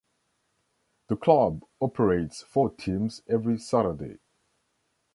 [1.09, 4.17] The club operates four teams every Saturday.